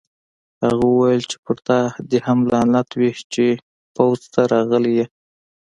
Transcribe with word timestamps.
هغه 0.63 0.83
وویل 0.91 1.23
چې 1.31 1.37
په 1.45 1.51
تا 1.67 1.79
هم 2.27 2.39
لعنت 2.51 2.89
وي 2.99 3.11
چې 3.33 3.45
پوځ 3.95 4.19
ته 4.33 4.41
راغلی 4.53 4.91
یې 4.99 5.05